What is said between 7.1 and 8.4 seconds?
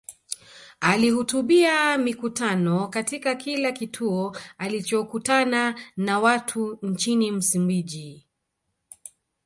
Msumbiji